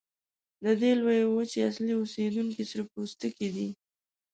[0.63, 3.69] د دې لویې وچې اصلي اوسیدونکي سره پوستکي دي.